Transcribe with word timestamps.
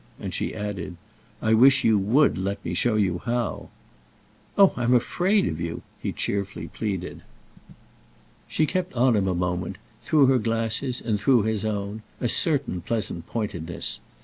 And 0.19 0.33
she 0.33 0.55
added: 0.55 0.97
"I 1.43 1.53
wish 1.53 1.83
you 1.83 1.99
would 1.99 2.35
let 2.35 2.65
me 2.65 2.73
show 2.73 2.95
you 2.95 3.19
how!" 3.23 3.69
"Oh 4.57 4.73
I'm 4.75 4.95
afraid 4.95 5.45
of 5.47 5.61
you!" 5.61 5.83
he 6.01 6.11
cheerfully 6.11 6.69
pleaded. 6.69 7.21
She 8.47 8.65
kept 8.65 8.95
on 8.95 9.15
him 9.15 9.27
a 9.27 9.35
moment, 9.35 9.77
through 10.01 10.25
her 10.25 10.39
glasses 10.39 11.01
and 11.01 11.19
through 11.19 11.43
his 11.43 11.63
own, 11.63 12.01
a 12.19 12.27
certain 12.27 12.81
pleasant 12.81 13.27
pointedness. 13.27 13.99